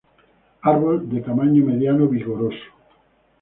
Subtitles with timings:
[0.61, 2.65] Árbol de tamaño mediano vigoroso.